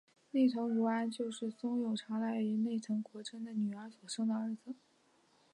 [0.31, 4.73] 内藤如安就是松永长赖与内藤国贞的女儿所生的儿子。